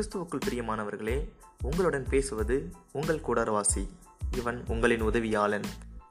[0.00, 1.28] கிறிஸ்துவுக்குள் பிரியமானவர்களே
[1.62, 3.88] உங்களுடன் பேசுவது உங்கள் குடர்வாசி.
[4.36, 5.64] இவன் உங்களின் உதவியாளன்.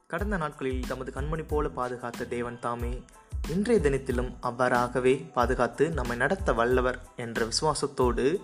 [0.08, 3.04] கடந்த நாட்களில் தமது கண்மணி போல பாதுகாத்த தேவன் தாமே
[3.50, 8.38] இன்றைய தினத்திலும் அவ்வாறாகவே பாதுகாத்து நம்மை நடத்த வல்லவர் என்ற விசுவாசத்தோடு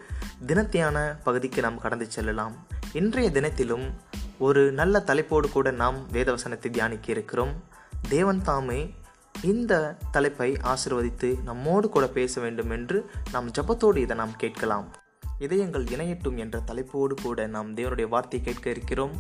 [0.48, 2.68] தினத்தியான பகுதிக்கு நாம் கடந்து செல்லலாம்.
[2.94, 3.94] இன்றைய தினத்திலும்
[4.40, 7.64] ஒரு நல்ல தலைப்போடு கூட நாம் வேதவசனத்தை தியானிக்க இருக்கிறோம்.
[8.10, 8.94] தேவன் தாமே
[9.42, 15.04] இந்த தலைப்பை ஆசிர்வதித்து நம்மோடு கூட பேச வேண்டும் என்று நாம் ஜபத்தோடு இதை நாம் கேட்கலாம்.
[15.40, 19.12] இதயங்கள் இணையட்டும் என்ற தலைப்போடு கூட நாம் தேவனுடைய வார்த்தை கேட்க இருக்கிறோம்.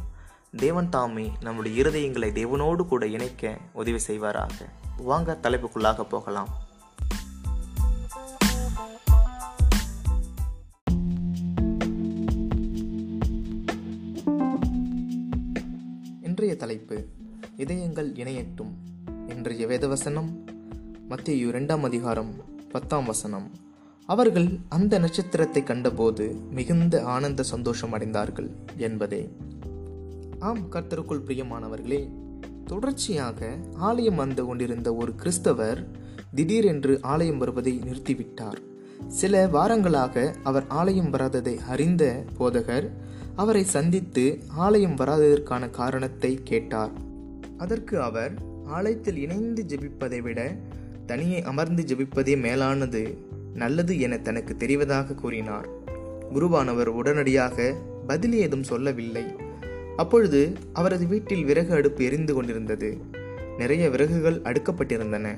[0.58, 4.52] தேவன் தாமே நம்முடைய இருதயங்களை தேவனோடு கூட இணைக்க உதவி செய்வாராக.
[4.98, 6.48] வாங்க தலைப்புக்குள்ளாக போகலாம்.
[16.22, 17.05] இன்றைய தலைப்பு
[17.55, 18.74] இதயங்கள் இணையட்டும்.
[19.27, 20.30] இன்றைய வேதவசனம்
[21.10, 22.34] மத்திய இரண்டாம் அதிகாரம்
[22.72, 23.74] பத்தாம் வசனம்.
[24.07, 29.29] அவர்கள் அந்த நட்சத்திரத்தை கண்டபோது மிகுந்த ஆனந்த சந்தோஷம் அடைந்தார்கள் என்பதே.
[30.39, 32.09] ஆம் கர்த்தருக்குள் பிரியமானவர்களே
[32.65, 35.87] தொடர்ச்சியாக ஆலயம் வந்து கொண்டிருந்த ஒரு கிறிஸ்தவர்
[36.35, 38.59] திடீரென்று ஆலயம் வருவதை நிறுத்திவிட்டார்.
[39.07, 42.89] சில வாரங்களாக அவர் ஆலயம் வராததை அறிந்த போதகர்
[43.35, 46.91] அவரை சந்தித்து ஆலயம் வராததற்கான காரணத்தை கேட்டார்.
[47.57, 48.33] அதற்கு அவர்
[48.65, 50.55] ஆலயத்தில் இணைந்து ஜெபிப்பதை விட
[51.05, 53.33] தனியே அமர்ந்து ஜெபிப்பதே மேலானது.
[53.55, 55.70] நல்லது என தனக்கு தெரிவதாக கூறினார்.
[56.34, 57.75] குருவானவர் உடனடியாக
[58.07, 59.25] பதில் ஏதும் சொல்லவில்லை.
[59.95, 62.98] அப்பொழுது அவரது வீட்டில் விறகு அடுப்பு எரிந்து கொண்டிருந்தது.
[63.57, 65.38] நிறைய விறகுகள் அடுக்கப்பட்டிருந்தன.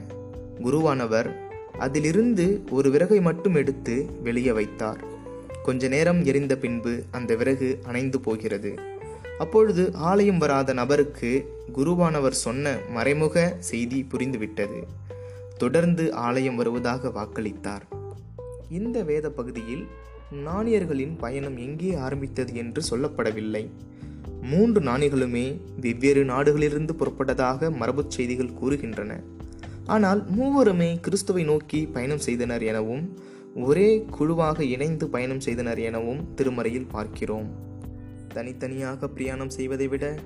[0.64, 1.36] குருவானவர்
[1.80, 5.04] அதிலிருந்து ஒரு விறகை மட்டும் எடுத்து வெளியே வைத்தார்.
[5.64, 8.76] கொஞ்ச நேரம் எரிந்த பின்பு அந்த விறகு அணைந்து போகிறது.
[9.40, 14.84] அப்பொழுது ஆலயம் வராத நபருக்கு குருவானவர் சொன்ன மறைமுக செய்தி புரிந்துவிட்டது.
[15.58, 17.97] தொடர்ந்து ஆலயம் வருவதாக வாக்களித்தார்.
[18.70, 19.88] இந்த வேத பகுதியில்
[20.46, 23.70] நாணியர்களின் பயணம் எங்கே ஆரம்பித்தது என்று சொல்லப்படவில்லை.
[24.42, 29.24] மூன்று நாணிகளுமே வெவ்வேறு நாடுகளிலிருந்து புறப்பட்டதாக மரபுச் செய்திகள் கூறுகின்றன.
[29.86, 33.18] ஆனால் மூவருமே கிறிஸ்துவை நோக்கி பயணம் செய்தனர் எனவும்
[33.56, 37.50] ஒரே குழுவாக இணைந்து பயணம் செய்தனர் எனவும் திருமறையில் பார்க்கிறோம்.
[38.34, 40.20] தனித்தனியாக பிரயாணம் செய்வதை விட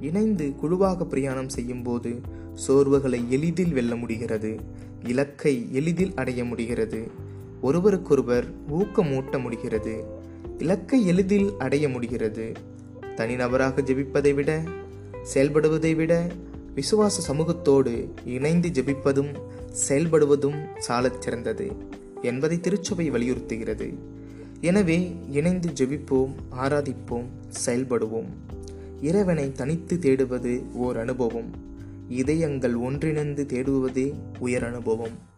[0.00, 2.20] இணைந்து குழுவாக பிரயாணம் செய்யும் போது
[2.68, 4.60] சோர்வுகளை எளிதில் வெல்ல முடிகிறது
[5.04, 7.30] இலக்கை எளிதில் அடைய முடிகிறது.
[7.62, 9.94] ஒருவருக்கொருவர் ஊக்கமூட்ட முடிகிறது
[10.58, 12.52] இலக்கை எளிதில் அடைய முடிகிறது.
[13.16, 14.50] தனிநபராக ஜெபிப்பதை விட
[15.34, 16.12] செயல்படுவதை விட
[16.76, 19.32] விசுவாச சமூகத்தோடு இணைந்து ஜெபிப்பதும்
[19.88, 21.72] செயல்படுவதும் சாலச் சிறந்தது
[22.22, 23.88] என்பதை திருச்சபை வலியுறுத்துகிறது.
[24.60, 24.98] எனவே
[25.30, 27.28] இணைந்து ஜெபிப்போம் ஆராதிப்போம்
[27.66, 28.30] செயல்படுவோம்.
[29.00, 31.50] இறைவனை தனித்து தேடுவது ஓர் அனுபவம்.
[32.08, 35.30] இதயங்கள் ஒன்றிணைந்து தேடுவதே உயர் அனுபவம்.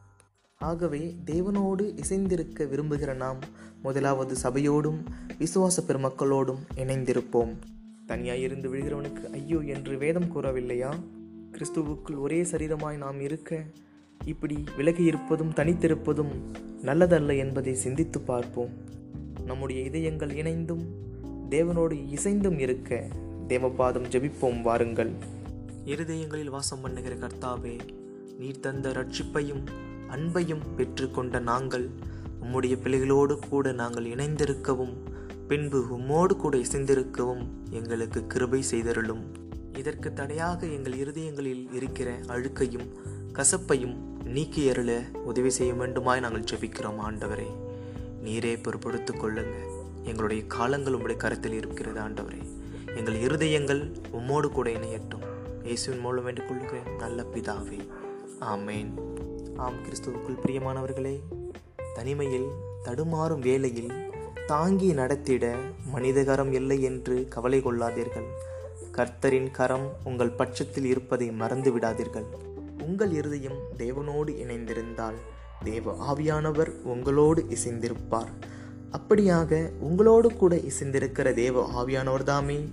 [0.64, 3.40] ஆகவே தேவனோடு இசைந்திருக்க விரும்புகிற நாம்
[3.82, 5.00] முதலாவது சபையோடும்
[5.38, 7.52] விசுவாச பெருமக்களோடும் இணைந்திருப்போம்.
[8.08, 10.90] தனியாயிருந்து விழுகிறவனுக்கு ஐயோ என்று வேதம் கூறவில்லையா?
[11.52, 13.64] கிறிஸ்துவுக்குள் ஒரே சரீரமாய் நாம் இருக்க
[14.24, 16.32] இப்படி விலகி இருப்பதும் தனித்திருப்பதும்
[16.82, 18.72] நல்லதல்ல என்பதை சிந்தித்து பார்ப்போம்.
[19.44, 20.84] நம்முடைய இதயங்கள் இணைந்தும்
[21.50, 23.06] தேவனோடு இசைந்தும் இருக்க
[23.48, 25.12] தேவபாதம் ஜெபிப்போம் வாருங்கள்.
[25.84, 27.78] இருதயங்களில் வாசம் பண்ணுகிற கர்த்தாவே
[28.38, 29.64] நீர் தந்த ரட்சிப்பையும்
[30.14, 31.90] அன்பையும் பெற்றுக்கொண்ட நாங்கள்
[32.42, 34.94] உம்முடைய பிள்ளைகளோடு கூட நாங்கள் இணைந்திருக்கவும்
[35.48, 39.22] பின்பு உம்மோடு கூட இசைந்திருக்கவும் எங்களுக்கு கிருபை செய்தருளும்.
[39.78, 42.88] இதற்கு தடையாக எங்கள் இருதயங்களில் இருக்கிற அழுக்கையும்
[43.32, 47.48] கசப்பையும் நீக்கி அருள உதவி செய்ய வேண்டுமாய் நாங்கள் ஜெபிக்கிறோம் ஆண்டவரே.
[48.24, 49.54] நீரே பொறுப்படுத்திக் கொள்ளுங்க.
[50.04, 52.42] எங்களுடைய காலங்கள் உம்முடைய கருத்தில் இருக்கிறது ஆண்டவரே.
[52.94, 53.82] எங்கள் இருதயங்கள்
[54.12, 55.24] உம்மோடு கூட இணையட்டும்.
[55.64, 57.86] இயேசுவின் மூலம் வேண்டிக் கொள்கிறேன் நல்ல பிதாவே.
[58.40, 58.90] ஆமேன்.
[59.56, 61.20] ஆம் கிறிஸ்துவுக்குள் பிரியமானவர்களே
[61.94, 62.46] தனிமையில்
[62.84, 63.92] தடுமாறும் வேளையில்
[64.46, 65.56] தாங்கி நடத்திட
[65.90, 68.26] மனிதகரம் இல்லை என்று கவலை கொள்ளாதீர்கள்.
[68.92, 72.24] கர்த்தரின் கரம் உங்கள் பட்சத்தில் இருப்பதை மறந்து விடாதீர்கள்
[72.82, 75.18] உங்கள் இருதயம் தேவனோடு இணைந்திருந்தால்
[75.64, 78.32] தேவ ஆவியானவர் உங்களோடு இசைந்திருப்பார்.
[78.92, 82.64] அப்படியாக உங்களோடு கூட இசைந்திருக்கிற தேவ ஆவியானவர் தாமே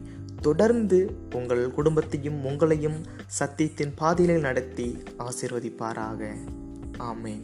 [0.42, 3.04] தொடர்ந்து உங்கள் குடும்பத்தையும் உங்களையும்
[3.40, 6.34] சத்தியத்தின் பாதையில் நடத்தி ஆசிர்வதிப்பாராக.
[7.00, 7.44] ஆமேன்